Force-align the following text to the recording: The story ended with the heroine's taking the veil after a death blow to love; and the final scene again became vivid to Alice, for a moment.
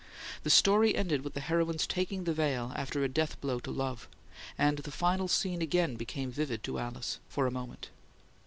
The 0.41 0.49
story 0.49 0.95
ended 0.95 1.23
with 1.23 1.35
the 1.35 1.41
heroine's 1.41 1.85
taking 1.85 2.23
the 2.23 2.33
veil 2.33 2.73
after 2.75 3.03
a 3.03 3.07
death 3.07 3.39
blow 3.39 3.59
to 3.59 3.69
love; 3.69 4.07
and 4.57 4.79
the 4.79 4.89
final 4.89 5.27
scene 5.27 5.61
again 5.61 5.95
became 5.95 6.31
vivid 6.31 6.63
to 6.63 6.79
Alice, 6.79 7.19
for 7.29 7.45
a 7.45 7.51
moment. 7.51 7.89